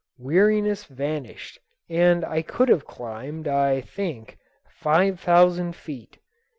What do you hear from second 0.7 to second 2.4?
vanished and